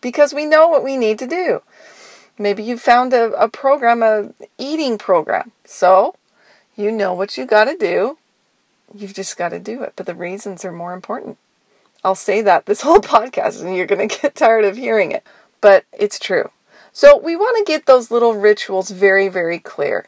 because 0.00 0.32
we 0.32 0.46
know 0.46 0.68
what 0.68 0.84
we 0.84 0.96
need 0.96 1.18
to 1.18 1.26
do. 1.26 1.62
Maybe 2.38 2.62
you 2.62 2.78
found 2.78 3.12
a, 3.12 3.32
a 3.32 3.48
program, 3.48 4.02
a 4.02 4.32
eating 4.56 4.96
program. 4.96 5.52
So 5.64 6.14
you 6.76 6.90
know 6.90 7.12
what 7.12 7.36
you 7.36 7.44
got 7.44 7.64
to 7.64 7.76
do. 7.76 8.16
You've 8.94 9.14
just 9.14 9.36
got 9.36 9.50
to 9.50 9.58
do 9.58 9.82
it. 9.82 9.94
But 9.96 10.06
the 10.06 10.14
reasons 10.14 10.64
are 10.64 10.72
more 10.72 10.92
important. 10.92 11.38
I'll 12.02 12.14
say 12.14 12.42
that 12.42 12.66
this 12.66 12.80
whole 12.82 13.00
podcast 13.00 13.60
and 13.64 13.76
you're 13.76 13.86
going 13.86 14.08
to 14.08 14.20
get 14.20 14.34
tired 14.34 14.64
of 14.64 14.76
hearing 14.76 15.12
it. 15.12 15.24
But 15.60 15.84
it's 15.92 16.18
true. 16.18 16.50
So 16.92 17.16
we 17.16 17.36
want 17.36 17.56
to 17.58 17.70
get 17.70 17.86
those 17.86 18.10
little 18.10 18.34
rituals 18.34 18.90
very, 18.90 19.28
very 19.28 19.58
clear. 19.58 20.06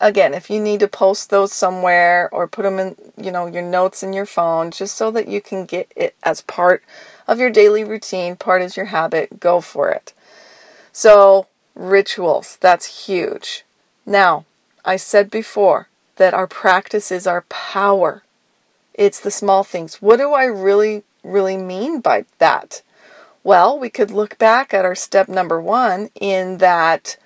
Again, 0.00 0.34
if 0.34 0.48
you 0.48 0.60
need 0.60 0.80
to 0.80 0.88
post 0.88 1.30
those 1.30 1.52
somewhere 1.52 2.28
or 2.32 2.48
put 2.48 2.62
them 2.62 2.78
in, 2.78 2.96
you 3.16 3.30
know, 3.30 3.46
your 3.46 3.62
notes 3.62 4.02
in 4.02 4.12
your 4.12 4.26
phone, 4.26 4.70
just 4.70 4.96
so 4.96 5.10
that 5.10 5.28
you 5.28 5.40
can 5.40 5.66
get 5.66 5.92
it 5.94 6.14
as 6.22 6.40
part 6.42 6.82
of 7.28 7.38
your 7.38 7.50
daily 7.50 7.84
routine, 7.84 8.34
part 8.34 8.62
of 8.62 8.76
your 8.76 8.86
habit, 8.86 9.40
go 9.40 9.60
for 9.60 9.90
it. 9.90 10.14
So 10.92 11.46
rituals. 11.74 12.56
That's 12.60 13.06
huge. 13.06 13.64
Now, 14.06 14.46
I 14.84 14.96
said 14.96 15.30
before 15.30 15.89
that 16.20 16.34
our 16.34 16.46
practice 16.46 17.10
is 17.10 17.26
our 17.26 17.40
power. 17.48 18.22
It's 18.92 19.18
the 19.18 19.30
small 19.30 19.64
things. 19.64 20.02
What 20.02 20.18
do 20.18 20.34
I 20.34 20.44
really, 20.44 21.02
really 21.24 21.56
mean 21.56 22.00
by 22.00 22.26
that? 22.36 22.82
Well, 23.42 23.78
we 23.78 23.88
could 23.88 24.10
look 24.10 24.36
back 24.36 24.74
at 24.74 24.84
our 24.84 24.94
step 24.94 25.30
number 25.30 25.58
one 25.58 26.10
in 26.20 26.58
that 26.58 27.16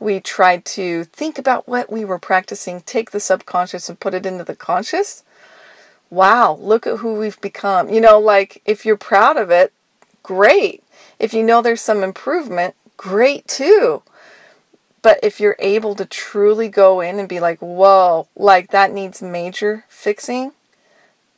we 0.00 0.18
tried 0.18 0.64
to 0.64 1.04
think 1.04 1.38
about 1.38 1.68
what 1.68 1.92
we 1.92 2.06
were 2.06 2.18
practicing, 2.18 2.80
take 2.80 3.10
the 3.10 3.20
subconscious 3.20 3.90
and 3.90 4.00
put 4.00 4.14
it 4.14 4.24
into 4.24 4.44
the 4.44 4.56
conscious. 4.56 5.24
Wow, 6.08 6.56
look 6.58 6.86
at 6.86 7.00
who 7.00 7.16
we've 7.16 7.40
become. 7.42 7.90
You 7.90 8.00
know, 8.00 8.18
like 8.18 8.62
if 8.64 8.86
you're 8.86 8.96
proud 8.96 9.36
of 9.36 9.50
it, 9.50 9.74
great. 10.22 10.82
If 11.18 11.34
you 11.34 11.42
know 11.42 11.60
there's 11.60 11.82
some 11.82 12.02
improvement, 12.02 12.76
great 12.96 13.46
too. 13.46 14.02
But 15.08 15.20
if 15.22 15.40
you're 15.40 15.56
able 15.58 15.94
to 15.94 16.04
truly 16.04 16.68
go 16.68 17.00
in 17.00 17.18
and 17.18 17.26
be 17.26 17.40
like, 17.40 17.60
whoa, 17.60 18.28
like 18.36 18.72
that 18.72 18.92
needs 18.92 19.22
major 19.22 19.86
fixing, 19.88 20.52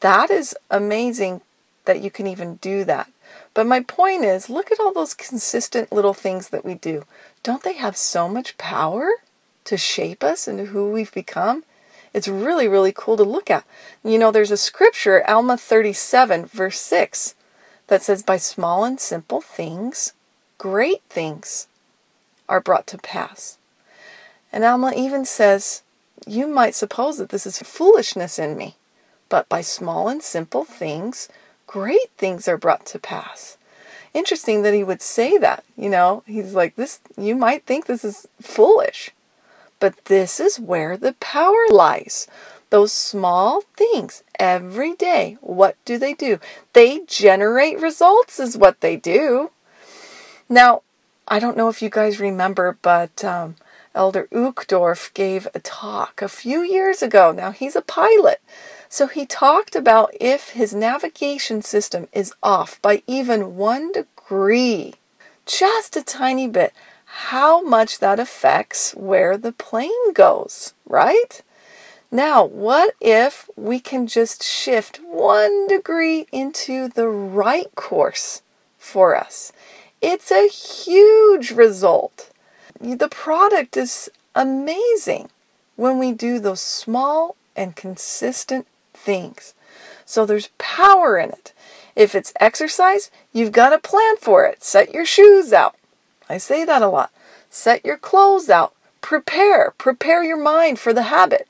that 0.00 0.28
is 0.28 0.56
amazing 0.72 1.42
that 1.84 2.00
you 2.00 2.10
can 2.10 2.26
even 2.26 2.56
do 2.56 2.82
that. 2.82 3.12
But 3.54 3.68
my 3.68 3.78
point 3.78 4.24
is 4.24 4.50
look 4.50 4.72
at 4.72 4.80
all 4.80 4.92
those 4.92 5.14
consistent 5.14 5.92
little 5.92 6.14
things 6.14 6.48
that 6.48 6.64
we 6.64 6.74
do. 6.74 7.04
Don't 7.44 7.62
they 7.62 7.74
have 7.74 7.96
so 7.96 8.28
much 8.28 8.58
power 8.58 9.08
to 9.66 9.76
shape 9.76 10.24
us 10.24 10.48
into 10.48 10.64
who 10.64 10.90
we've 10.90 11.14
become? 11.14 11.62
It's 12.12 12.26
really, 12.26 12.66
really 12.66 12.92
cool 12.92 13.16
to 13.18 13.22
look 13.22 13.52
at. 13.52 13.64
You 14.02 14.18
know, 14.18 14.32
there's 14.32 14.50
a 14.50 14.56
scripture, 14.56 15.22
Alma 15.30 15.56
37, 15.56 16.46
verse 16.46 16.80
6, 16.80 17.36
that 17.86 18.02
says, 18.02 18.24
By 18.24 18.36
small 18.36 18.82
and 18.82 18.98
simple 18.98 19.40
things 19.40 20.12
great 20.58 21.02
things 21.08 21.68
are 22.48 22.60
brought 22.60 22.88
to 22.88 22.98
pass. 22.98 23.58
And 24.52 24.64
Alma 24.64 24.92
even 24.97 25.25
says, 25.25 25.83
You 26.26 26.47
might 26.47 26.75
suppose 26.75 27.19
that 27.19 27.28
this 27.28 27.47
is 27.47 27.59
foolishness 27.59 28.38
in 28.38 28.57
me, 28.57 28.76
but 29.28 29.49
by 29.49 29.61
small 29.61 30.09
and 30.09 30.23
simple 30.23 30.64
things, 30.64 31.28
great 31.66 32.11
things 32.19 32.49
are 32.49 32.59
brought 32.59 32.87
to 32.87 32.99
pass. 32.99 33.57
Interesting 34.12 34.62
that 34.62 34.75
he 34.75 34.83
would 34.83 35.02
say 35.02 35.38
that, 35.38 35.64
you 35.76 35.88
know, 35.88 36.25
he's 36.26 36.54
like, 36.54 36.76
This, 36.76 37.00
you 37.16 37.37
might 37.37 37.64
think 37.64 37.87
this 37.87 38.04
is 38.04 38.26
foolish, 38.40 39.11
but 39.78 40.04
this 40.07 40.40
is 40.40 40.59
where 40.59 40.97
the 40.97 41.12
power 41.14 41.66
lies. 41.71 42.26
Those 42.71 42.92
small 42.92 43.62
things 43.76 44.23
every 44.38 44.95
day, 44.95 45.37
what 45.40 45.76
do 45.85 45.99
they 45.99 46.14
do? 46.14 46.38
They 46.73 47.00
generate 47.07 47.80
results, 47.80 48.38
is 48.38 48.57
what 48.57 48.80
they 48.80 48.97
do. 48.97 49.50
Now, 50.49 50.83
I 51.26 51.38
don't 51.38 51.57
know 51.57 51.69
if 51.69 51.83
you 51.83 51.90
guys 51.90 52.21
remember, 52.21 52.76
but 52.83 53.25
um, 53.25 53.57
Elder 53.94 54.28
Uchtdorf 54.32 55.12
gave 55.14 55.49
a 55.54 55.59
talk 55.59 56.23
a 56.23 56.28
few 56.28 56.62
years 56.62 57.02
ago. 57.02 57.32
Now, 57.32 57.50
he's 57.50 57.75
a 57.75 57.82
pilot. 57.82 58.40
So 58.88 59.06
he 59.06 59.26
talked 59.26 59.75
about 59.75 60.14
if 60.20 60.50
his 60.50 60.75
navigation 60.75 61.62
system 61.62 62.09
is 62.12 62.32
off 62.42 62.80
by 62.82 63.02
even 63.06 63.56
one 63.56 63.92
degree, 63.92 64.94
just 65.44 65.97
a 65.97 66.02
tiny 66.02 66.47
bit, 66.47 66.73
how 67.04 67.62
much 67.62 67.99
that 67.99 68.20
affects 68.20 68.92
where 68.92 69.37
the 69.37 69.52
plane 69.52 70.12
goes, 70.12 70.75
right? 70.87 71.42
Now, 72.12 72.44
what 72.44 72.94
if 73.00 73.49
we 73.56 73.80
can 73.80 74.06
just 74.06 74.42
shift 74.42 75.00
one 75.04 75.66
degree 75.66 76.26
into 76.32 76.88
the 76.88 77.09
right 77.09 77.73
course 77.75 78.42
for 78.78 79.16
us? 79.16 79.52
It's 80.00 80.30
a 80.30 80.49
huge 80.49 81.50
result. 81.50 82.30
The 82.80 83.08
product 83.08 83.76
is 83.76 84.10
amazing 84.34 85.28
when 85.76 85.99
we 85.99 86.12
do 86.12 86.38
those 86.38 86.62
small 86.62 87.37
and 87.54 87.76
consistent 87.76 88.66
things. 88.94 89.54
So 90.06 90.25
there's 90.25 90.49
power 90.56 91.18
in 91.18 91.30
it. 91.30 91.52
If 91.94 92.14
it's 92.14 92.32
exercise, 92.40 93.10
you've 93.32 93.52
got 93.52 93.75
a 93.75 93.78
plan 93.78 94.16
for 94.16 94.46
it. 94.46 94.64
Set 94.64 94.94
your 94.94 95.04
shoes 95.04 95.52
out. 95.52 95.76
I 96.28 96.38
say 96.38 96.64
that 96.64 96.80
a 96.80 96.88
lot. 96.88 97.10
Set 97.50 97.84
your 97.84 97.99
clothes 97.99 98.49
out. 98.49 98.75
Prepare. 99.00 99.72
Prepare 99.72 100.25
your 100.25 100.40
mind 100.42 100.78
for 100.78 100.92
the 100.92 101.04
habit. 101.04 101.49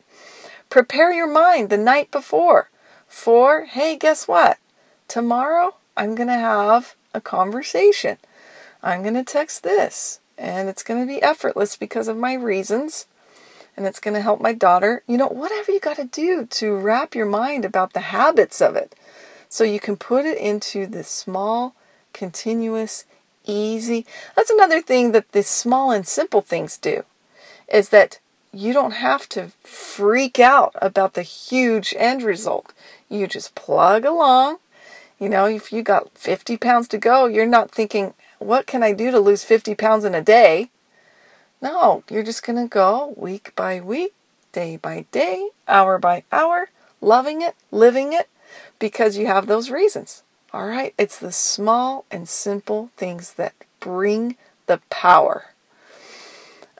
Prepare 0.68 1.12
your 1.12 1.26
mind 1.26 1.68
the 1.68 1.76
night 1.76 2.10
before 2.10 2.70
for, 3.06 3.66
hey, 3.66 3.96
guess 3.96 4.26
what? 4.26 4.58
Tomorrow 5.06 5.75
I'm 5.96 6.14
going 6.14 6.28
to 6.28 6.34
have 6.34 6.94
a 7.12 7.20
conversation. 7.20 8.18
I'm 8.82 9.02
going 9.02 9.14
to 9.14 9.25
text 9.25 9.62
this 9.62 10.19
and 10.40 10.68
it's 10.68 10.82
going 10.82 11.00
to 11.00 11.06
be 11.06 11.23
effortless 11.23 11.76
because 11.76 12.09
of 12.09 12.16
my 12.16 12.32
reasons 12.32 13.06
and 13.76 13.87
it's 13.87 14.00
going 14.00 14.14
to 14.14 14.20
help 14.20 14.40
my 14.40 14.52
daughter. 14.52 15.02
You 15.06 15.18
know, 15.18 15.28
whatever 15.28 15.70
you 15.70 15.80
got 15.80 15.97
to 15.97 16.04
do 16.04 16.47
to 16.47 16.75
wrap 16.75 17.14
your 17.14 17.26
mind 17.26 17.64
about 17.64 17.92
the 17.92 18.00
habits 18.00 18.61
of 18.61 18.75
it 18.75 18.94
so 19.49 19.64
you 19.64 19.78
can 19.78 19.97
put 19.97 20.25
it 20.25 20.38
into 20.38 20.87
this 20.87 21.09
small, 21.09 21.75
continuous, 22.12 23.04
easy. 23.47 24.06
That's 24.35 24.50
another 24.50 24.80
thing 24.80 25.12
that 25.12 25.32
the 25.32 25.42
small 25.42 25.90
and 25.90 26.06
simple 26.06 26.40
things 26.40 26.76
do. 26.78 27.04
is 27.73 27.90
that 27.90 28.18
you 28.52 28.73
don't 28.73 28.94
have 28.94 29.28
to 29.28 29.52
freak 29.62 30.40
out 30.40 30.75
about 30.82 31.14
the 31.14 31.23
huge 31.23 31.94
end 31.97 32.23
result. 32.23 32.73
You 33.09 33.26
just 33.26 33.54
plug 33.54 34.04
along. 34.04 34.59
You 35.20 35.28
know, 35.28 35.47
if 35.47 35.73
you 35.73 35.82
got 35.82 36.16
50 36.18 36.56
pounds 36.56 36.88
to 36.88 36.99
go, 36.99 37.26
you're 37.26 37.47
not 37.47 37.70
thinking, 37.70 38.14
what 38.40 38.66
can 38.66 38.82
I 38.82 38.92
do 38.92 39.11
to 39.12 39.20
lose 39.20 39.44
50 39.44 39.75
pounds 39.76 40.04
in 40.04 40.14
a 40.14 40.23
day? 40.23 40.70
No, 41.62 42.02
you're 42.11 42.25
just 42.25 42.44
going 42.44 42.61
to 42.61 42.68
go 42.68 43.14
week 43.16 43.52
by 43.54 43.80
week, 43.80 44.14
day 44.52 44.76
by 44.76 45.04
day, 45.12 45.50
hour 45.68 45.99
by 45.99 46.25
hour, 46.32 46.70
loving 47.00 47.42
it, 47.42 47.54
living 47.70 48.12
it, 48.12 48.28
because 48.78 49.18
you 49.18 49.26
have 49.26 49.47
those 49.47 49.70
reasons. 49.70 50.23
All 50.52 50.66
right? 50.66 50.94
It's 50.99 51.18
the 51.18 51.32
small 51.32 52.06
and 52.11 52.28
simple 52.28 52.90
things 52.97 53.35
that 53.35 53.52
bring 53.78 54.37
the 54.66 54.80
power. 54.88 55.50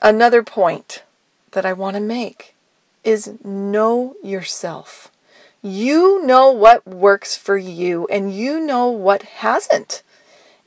Another 0.01 0.41
point 0.41 1.03
that 1.51 1.65
I 1.65 1.73
want 1.73 1.95
to 1.95 2.01
make 2.01 2.55
is 3.03 3.37
know 3.43 4.15
yourself. 4.23 5.11
You 5.61 6.25
know 6.25 6.49
what 6.49 6.87
works 6.87 7.37
for 7.37 7.55
you 7.55 8.07
and 8.07 8.33
you 8.33 8.59
know 8.59 8.87
what 8.87 9.21
hasn't 9.21 10.01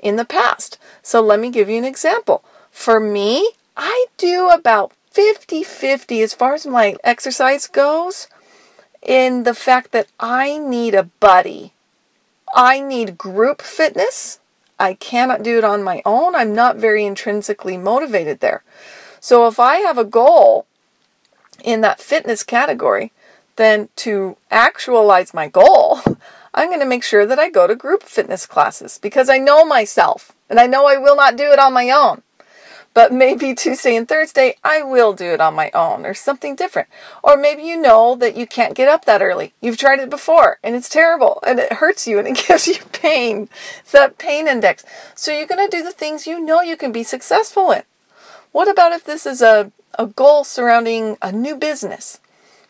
in 0.05 0.15
the 0.17 0.25
past. 0.25 0.79
So 1.03 1.21
let 1.21 1.41
me 1.41 1.51
give 1.51 1.69
you 1.69 1.79
an 1.79 1.85
example. 1.85 2.45
For 2.71 3.01
me, 3.01 3.51
I 3.77 4.07
do 4.17 4.51
about 4.51 4.93
50 5.11 5.65
50 5.65 6.23
as 6.23 6.35
far 6.35 6.55
as 6.55 6.67
my 6.67 6.95
exercise 7.03 7.67
goes 7.67 8.29
in 9.03 9.43
the 9.43 9.55
fact 9.55 9.91
that 9.93 10.07
I 10.21 10.59
need 10.59 10.95
a 10.95 11.05
buddy. 11.21 11.73
I 12.55 12.81
need 12.81 13.19
group 13.19 13.63
fitness. 13.63 14.39
I 14.79 14.95
cannot 14.95 15.43
do 15.43 15.59
it 15.59 15.65
on 15.65 15.83
my 15.83 16.03
own. 16.05 16.35
I'm 16.35 16.55
not 16.55 16.77
very 16.77 17.05
intrinsically 17.05 17.77
motivated 17.77 18.41
there. 18.41 18.63
So 19.21 19.47
if 19.47 19.59
I 19.59 19.77
have 19.77 19.99
a 19.99 20.05
goal 20.05 20.67
in 21.63 21.81
that 21.81 22.01
fitness 22.01 22.43
category, 22.43 23.13
then 23.57 23.89
to 23.97 24.37
actualize 24.51 25.35
my 25.35 25.49
goal, 25.49 26.01
I'm 26.55 26.69
going 26.69 26.81
to 26.81 26.87
make 26.87 27.03
sure 27.03 27.27
that 27.27 27.39
I 27.39 27.51
go 27.51 27.67
to 27.67 27.75
group 27.75 28.05
fitness 28.05 28.47
classes 28.47 28.99
because 28.99 29.29
I 29.29 29.39
know 29.39 29.65
myself 29.65 30.33
and 30.49 30.61
I 30.61 30.67
know 30.67 30.87
I 30.87 30.97
will 30.97 31.17
not 31.17 31.37
do 31.37 31.51
it 31.51 31.59
on 31.59 31.73
my 31.73 31.91
own. 31.91 32.23
But 32.95 33.13
maybe 33.13 33.55
Tuesday 33.55 33.97
and 33.97 34.09
Thursday, 34.09 34.55
I 34.63 34.83
will 34.83 35.15
do 35.15 35.33
it 35.33 35.41
on 35.41 35.55
my 35.55 35.73
own 35.75 36.07
or 36.07 36.15
something 36.15 36.55
different. 36.55 36.89
Or 37.25 37.37
maybe 37.37 37.65
you 37.65 37.77
know 37.77 38.15
that 38.15 38.37
you 38.37 38.47
can't 38.47 38.77
get 38.77 38.89
up 38.89 39.05
that 39.05 39.21
early. 39.21 39.53
You've 39.61 39.77
tried 39.77 39.99
it 39.99 40.09
before 40.09 40.59
and 40.63 40.77
it's 40.77 40.89
terrible 40.89 41.41
and 41.45 41.59
it 41.59 41.75
hurts 41.75 42.07
you 42.07 42.21
and 42.21 42.29
it 42.29 42.45
gives 42.49 42.69
you 42.69 42.77
pain. 42.93 43.49
It's 43.81 43.91
that 43.91 44.17
pain 44.19 44.47
index. 44.47 44.85
So 45.17 45.33
you're 45.33 45.49
going 45.49 45.69
to 45.69 45.77
do 45.77 45.83
the 45.83 45.91
things 45.91 46.29
you 46.29 46.39
know 46.39 46.63
you 46.63 46.77
can 46.77 46.93
be 46.93 47.03
successful 47.03 47.73
in. 47.73 47.83
What 48.53 48.69
about 48.69 48.93
if 48.93 49.03
this 49.03 49.27
is 49.27 49.43
a, 49.43 49.73
a 49.99 50.07
goal 50.07 50.45
surrounding 50.45 51.17
a 51.21 51.33
new 51.33 51.57
business? 51.57 52.21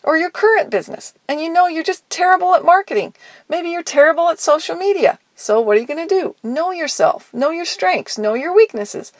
Or 0.05 0.17
your 0.17 0.31
current 0.31 0.71
business 0.71 1.15
and 1.29 1.41
you 1.41 1.53
know 1.53 1.67
you're 1.67 1.83
just 1.83 2.09
terrible 2.09 2.55
at 2.55 2.65
marketing. 2.65 3.15
Maybe 3.49 3.71
you're 3.71 3.83
terrible 3.83 4.29
at 4.29 4.39
social 4.39 4.77
media. 4.77 5.19
So, 5.35 5.61
what 5.61 5.77
are 5.77 5.81
you 5.81 5.87
going 5.87 6.07
to 6.07 6.15
do? 6.15 6.37
Know 6.43 6.71
yourself, 6.71 7.33
know 7.35 7.51
your 7.51 7.65
strengths, 7.65 8.17
know 8.17 8.35
your 8.35 8.55
weaknesses. 8.55 9.13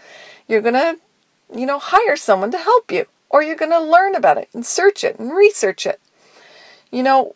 You're 0.47 0.61
going 0.61 0.75
to, 0.75 0.99
you 1.53 1.67
know, 1.67 1.81
hire 1.81 2.17
someone 2.17 2.53
to 2.53 2.59
help 2.59 2.93
you, 2.93 3.07
or 3.31 3.43
you're 3.43 3.57
going 3.57 3.73
to 3.73 3.81
learn 3.81 4.15
about 4.15 4.39
it 4.39 4.49
and 4.55 4.65
search 4.65 5.03
it 5.03 5.19
and 5.19 5.35
research 5.35 5.87
it. 5.87 6.01
You 6.93 7.03
know, 7.03 7.35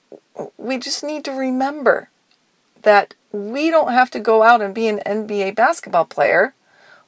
we 0.57 0.79
just 0.79 1.03
need 1.03 1.25
to 1.25 1.33
remember 1.33 2.09
that 2.83 3.15
we 3.33 3.71
don't 3.71 3.93
have 3.93 4.11
to 4.13 4.21
go 4.21 4.45
out 4.45 4.63
and 4.63 4.75
be 4.75 4.87
an 4.87 5.01
NBA 5.05 5.57
basketball 5.57 6.05
player 6.05 6.55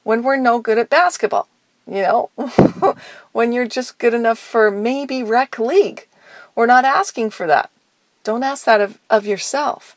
when 0.03 0.23
we're 0.23 0.37
no 0.37 0.59
good 0.59 0.77
at 0.77 0.89
basketball. 0.89 1.47
You 1.87 2.01
know, 2.01 2.95
when 3.31 3.53
you're 3.53 3.67
just 3.67 3.97
good 3.97 4.13
enough 4.13 4.39
for 4.39 4.69
maybe 4.69 5.23
rec 5.23 5.57
league. 5.57 6.07
We're 6.55 6.65
not 6.65 6.85
asking 6.85 7.31
for 7.31 7.47
that. 7.47 7.69
Don't 8.23 8.43
ask 8.43 8.65
that 8.65 8.81
of, 8.81 8.99
of 9.09 9.25
yourself. 9.25 9.95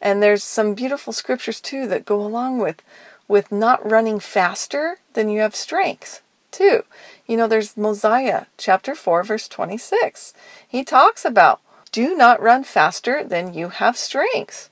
And 0.00 0.22
there's 0.22 0.42
some 0.42 0.74
beautiful 0.74 1.12
scriptures 1.12 1.60
too 1.60 1.86
that 1.88 2.06
go 2.06 2.20
along 2.20 2.58
with 2.58 2.82
with 3.28 3.52
not 3.52 3.88
running 3.88 4.18
faster 4.18 4.98
than 5.12 5.28
you 5.28 5.40
have 5.40 5.54
strength 5.54 6.20
too. 6.50 6.82
You 7.28 7.36
know, 7.36 7.46
there's 7.46 7.76
Mosiah 7.76 8.46
chapter 8.58 8.94
4 8.94 9.22
verse 9.22 9.46
26. 9.46 10.34
He 10.66 10.82
talks 10.82 11.24
about 11.24 11.60
do 11.92 12.16
not 12.16 12.42
run 12.42 12.64
faster 12.64 13.22
than 13.22 13.54
you 13.54 13.68
have 13.68 13.96
strength. 13.96 14.68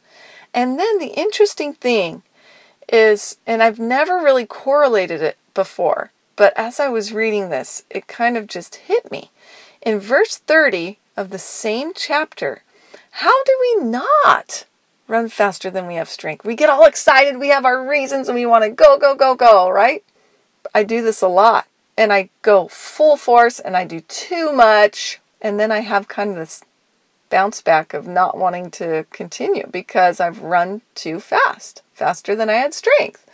And 0.54 0.78
then 0.78 0.98
the 0.98 1.14
interesting 1.18 1.72
thing 1.72 2.22
is, 2.88 3.36
and 3.46 3.62
I've 3.62 3.78
never 3.78 4.16
really 4.16 4.46
correlated 4.46 5.20
it 5.20 5.36
before, 5.54 6.10
but 6.36 6.52
as 6.56 6.80
I 6.80 6.88
was 6.88 7.12
reading 7.12 7.50
this, 7.50 7.84
it 7.90 8.06
kind 8.06 8.36
of 8.36 8.46
just 8.46 8.76
hit 8.76 9.10
me. 9.10 9.30
In 9.82 9.98
verse 9.98 10.38
30 10.38 10.98
of 11.18 11.30
the 11.30 11.38
same 11.38 11.92
chapter, 11.94 12.62
how 13.10 13.42
do 13.42 13.52
we 13.60 13.84
not 13.84 14.64
run 15.08 15.28
faster 15.28 15.68
than 15.68 15.88
we 15.88 15.96
have 15.96 16.08
strength? 16.08 16.44
We 16.44 16.54
get 16.54 16.70
all 16.70 16.86
excited, 16.86 17.38
we 17.38 17.48
have 17.48 17.64
our 17.64 17.86
reasons, 17.86 18.28
and 18.28 18.36
we 18.36 18.46
want 18.46 18.62
to 18.62 18.70
go, 18.70 18.96
go, 18.96 19.16
go, 19.16 19.34
go, 19.34 19.68
right? 19.68 20.04
I 20.72 20.84
do 20.84 21.02
this 21.02 21.20
a 21.20 21.28
lot, 21.28 21.66
and 21.96 22.12
I 22.12 22.30
go 22.42 22.68
full 22.68 23.16
force, 23.16 23.58
and 23.58 23.76
I 23.76 23.84
do 23.84 24.00
too 24.00 24.52
much, 24.52 25.20
and 25.42 25.58
then 25.58 25.72
I 25.72 25.80
have 25.80 26.06
kind 26.06 26.30
of 26.30 26.36
this 26.36 26.62
bounce 27.30 27.60
back 27.60 27.94
of 27.94 28.06
not 28.06 28.38
wanting 28.38 28.70
to 28.70 29.04
continue 29.10 29.66
because 29.66 30.20
I've 30.20 30.40
run 30.40 30.82
too 30.94 31.18
fast, 31.18 31.82
faster 31.92 32.36
than 32.36 32.48
I 32.48 32.54
had 32.54 32.74
strength. 32.74 33.28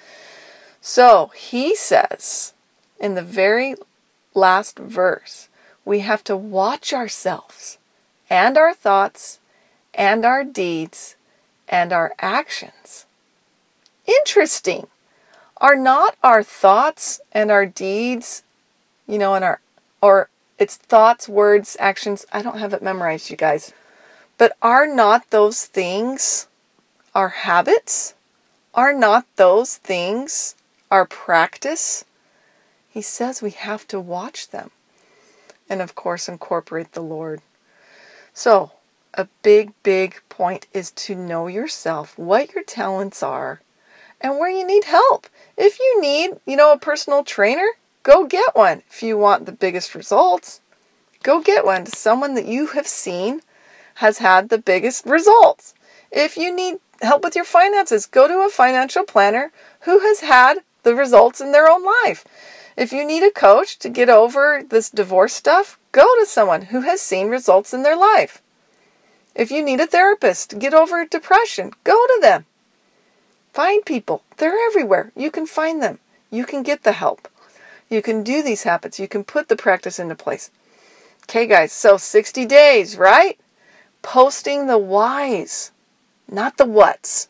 So 0.80 1.30
he 1.36 1.76
says 1.76 2.54
in 2.98 3.14
the 3.14 3.22
very 3.22 3.74
last 4.32 4.78
verse, 4.78 5.48
we 5.84 6.00
have 6.00 6.24
to 6.24 6.36
watch 6.36 6.92
ourselves 6.92 7.78
and 8.30 8.56
our 8.56 8.74
thoughts 8.74 9.38
and 9.92 10.24
our 10.24 10.44
deeds 10.44 11.16
and 11.68 11.92
our 11.92 12.14
actions. 12.18 13.06
Interesting. 14.06 14.86
Are 15.58 15.76
not 15.76 16.16
our 16.22 16.42
thoughts 16.42 17.20
and 17.32 17.50
our 17.50 17.64
deeds, 17.64 18.42
you 19.06 19.18
know, 19.18 19.34
and 19.34 19.44
our, 19.44 19.60
or 20.02 20.28
it's 20.58 20.76
thoughts, 20.76 21.28
words, 21.28 21.76
actions. 21.80 22.26
I 22.32 22.42
don't 22.42 22.58
have 22.58 22.72
it 22.74 22.82
memorized, 22.82 23.30
you 23.30 23.36
guys. 23.36 23.72
But 24.36 24.56
are 24.60 24.86
not 24.86 25.30
those 25.30 25.64
things 25.66 26.48
our 27.14 27.28
habits? 27.28 28.14
Are 28.74 28.92
not 28.92 29.24
those 29.36 29.76
things 29.76 30.56
our 30.90 31.06
practice? 31.06 32.04
He 32.90 33.02
says 33.02 33.40
we 33.40 33.50
have 33.52 33.86
to 33.88 34.00
watch 34.00 34.48
them 34.48 34.70
and, 35.68 35.80
of 35.80 35.94
course, 35.94 36.28
incorporate 36.28 36.92
the 36.92 37.00
Lord. 37.00 37.40
So, 38.32 38.72
a 39.14 39.28
big, 39.42 39.72
big 39.82 40.20
point 40.28 40.66
is 40.72 40.90
to 40.92 41.14
know 41.14 41.46
yourself, 41.46 42.18
what 42.18 42.54
your 42.54 42.64
talents 42.64 43.22
are, 43.22 43.60
and 44.20 44.38
where 44.38 44.50
you 44.50 44.66
need 44.66 44.84
help. 44.84 45.26
If 45.56 45.78
you 45.78 46.00
need, 46.00 46.32
you 46.46 46.56
know, 46.56 46.72
a 46.72 46.78
personal 46.78 47.24
trainer, 47.24 47.66
go 48.02 48.26
get 48.26 48.56
one. 48.56 48.82
If 48.90 49.02
you 49.02 49.16
want 49.16 49.46
the 49.46 49.52
biggest 49.52 49.94
results, 49.94 50.60
go 51.22 51.40
get 51.40 51.64
one. 51.64 51.86
Someone 51.86 52.34
that 52.34 52.46
you 52.46 52.68
have 52.68 52.86
seen 52.86 53.40
has 53.96 54.18
had 54.18 54.48
the 54.48 54.58
biggest 54.58 55.06
results. 55.06 55.74
If 56.10 56.36
you 56.36 56.54
need 56.54 56.78
help 57.02 57.22
with 57.22 57.36
your 57.36 57.44
finances, 57.44 58.06
go 58.06 58.26
to 58.26 58.46
a 58.46 58.48
financial 58.48 59.04
planner 59.04 59.52
who 59.80 60.00
has 60.00 60.20
had 60.20 60.58
the 60.82 60.94
results 60.94 61.40
in 61.40 61.52
their 61.52 61.68
own 61.68 61.84
life. 61.84 62.24
If 62.76 62.92
you 62.92 63.06
need 63.06 63.22
a 63.22 63.30
coach 63.30 63.78
to 63.78 63.88
get 63.88 64.08
over 64.08 64.62
this 64.68 64.90
divorce 64.90 65.32
stuff, 65.32 65.78
go 65.92 66.04
to 66.18 66.26
someone 66.26 66.62
who 66.62 66.80
has 66.80 67.00
seen 67.00 67.28
results 67.28 67.72
in 67.72 67.82
their 67.82 67.96
life. 67.96 68.42
If 69.34 69.50
you 69.50 69.64
need 69.64 69.80
a 69.80 69.86
therapist 69.86 70.50
to 70.50 70.56
get 70.56 70.74
over 70.74 71.04
depression, 71.04 71.72
go 71.84 72.06
to 72.06 72.18
them. 72.20 72.46
Find 73.52 73.84
people. 73.84 74.22
They're 74.36 74.58
everywhere. 74.66 75.12
You 75.16 75.30
can 75.30 75.46
find 75.46 75.80
them. 75.80 76.00
You 76.30 76.44
can 76.44 76.62
get 76.62 76.82
the 76.82 76.92
help. 76.92 77.28
You 77.88 78.02
can 78.02 78.24
do 78.24 78.42
these 78.42 78.64
habits. 78.64 78.98
You 78.98 79.06
can 79.06 79.22
put 79.22 79.48
the 79.48 79.56
practice 79.56 80.00
into 80.00 80.16
place. 80.16 80.50
Okay, 81.24 81.46
guys, 81.46 81.72
so 81.72 81.96
60 81.96 82.44
days, 82.46 82.96
right? 82.96 83.38
Posting 84.02 84.66
the 84.66 84.78
whys, 84.78 85.70
not 86.28 86.56
the 86.56 86.66
whats. 86.66 87.28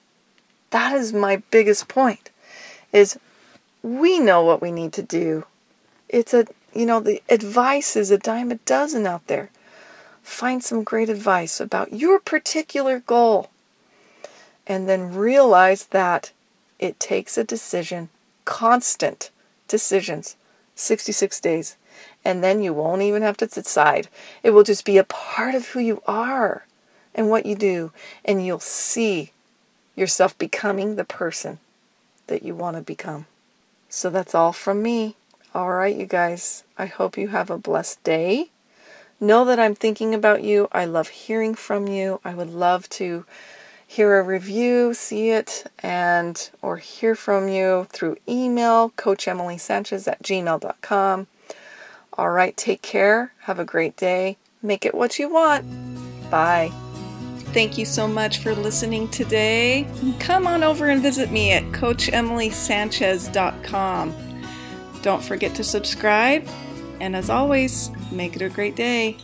That 0.70 0.94
is 0.94 1.12
my 1.12 1.42
biggest 1.50 1.86
point. 1.86 2.30
Is 2.92 3.18
we 3.84 4.18
know 4.18 4.42
what 4.42 4.62
we 4.62 4.72
need 4.72 4.94
to 4.94 5.02
do. 5.02 5.44
It's 6.08 6.32
a, 6.32 6.46
you 6.74 6.86
know, 6.86 7.00
the 7.00 7.22
advice 7.28 7.96
is 7.96 8.10
a 8.10 8.16
dime 8.16 8.50
a 8.50 8.54
dozen 8.54 9.06
out 9.06 9.26
there. 9.26 9.50
Find 10.22 10.64
some 10.64 10.84
great 10.84 11.10
advice 11.10 11.60
about 11.60 11.92
your 11.92 12.18
particular 12.18 13.00
goal. 13.00 13.50
And 14.66 14.88
then 14.88 15.14
realize 15.14 15.84
that 15.88 16.32
it 16.78 16.98
takes 16.98 17.36
a 17.36 17.44
decision, 17.44 18.08
constant 18.46 19.30
decisions, 19.68 20.36
66 20.76 21.38
days. 21.40 21.76
And 22.24 22.42
then 22.42 22.62
you 22.62 22.72
won't 22.72 23.02
even 23.02 23.20
have 23.20 23.36
to 23.36 23.46
decide. 23.46 24.08
It 24.42 24.50
will 24.50 24.62
just 24.62 24.86
be 24.86 24.96
a 24.96 25.04
part 25.04 25.54
of 25.54 25.68
who 25.68 25.80
you 25.80 26.02
are 26.06 26.64
and 27.14 27.28
what 27.28 27.44
you 27.44 27.54
do. 27.54 27.92
And 28.24 28.44
you'll 28.44 28.60
see 28.60 29.32
yourself 29.94 30.38
becoming 30.38 30.96
the 30.96 31.04
person 31.04 31.58
that 32.28 32.42
you 32.42 32.54
want 32.54 32.78
to 32.78 32.82
become. 32.82 33.26
So 33.94 34.10
that's 34.10 34.34
all 34.34 34.52
from 34.52 34.82
me. 34.82 35.14
All 35.54 35.70
right, 35.70 35.94
you 35.94 36.04
guys. 36.04 36.64
I 36.76 36.86
hope 36.86 37.16
you 37.16 37.28
have 37.28 37.48
a 37.48 37.56
blessed 37.56 38.02
day. 38.02 38.50
Know 39.20 39.44
that 39.44 39.60
I'm 39.60 39.76
thinking 39.76 40.16
about 40.16 40.42
you. 40.42 40.66
I 40.72 40.84
love 40.84 41.10
hearing 41.10 41.54
from 41.54 41.86
you. 41.86 42.20
I 42.24 42.34
would 42.34 42.50
love 42.50 42.88
to 42.90 43.24
hear 43.86 44.18
a 44.18 44.24
review, 44.24 44.94
see 44.94 45.30
it, 45.30 45.70
and 45.78 46.50
or 46.60 46.78
hear 46.78 47.14
from 47.14 47.48
you 47.48 47.86
through 47.90 48.16
email, 48.28 48.90
coachemilysanchez 48.96 50.08
at 50.08 50.24
gmail.com. 50.24 51.28
All 52.14 52.30
right, 52.30 52.56
take 52.56 52.82
care. 52.82 53.32
Have 53.42 53.60
a 53.60 53.64
great 53.64 53.96
day. 53.96 54.38
Make 54.60 54.84
it 54.84 54.96
what 54.96 55.20
you 55.20 55.32
want. 55.32 55.64
Bye. 56.32 56.72
Thank 57.54 57.78
you 57.78 57.84
so 57.84 58.08
much 58.08 58.38
for 58.38 58.52
listening 58.52 59.06
today. 59.10 59.86
Come 60.18 60.48
on 60.48 60.64
over 60.64 60.88
and 60.88 61.00
visit 61.00 61.30
me 61.30 61.52
at 61.52 61.62
CoachEmilySanchez.com. 61.66 64.14
Don't 65.02 65.22
forget 65.22 65.54
to 65.54 65.62
subscribe, 65.62 66.48
and 67.00 67.14
as 67.14 67.30
always, 67.30 67.92
make 68.10 68.34
it 68.34 68.42
a 68.42 68.48
great 68.48 68.74
day. 68.74 69.18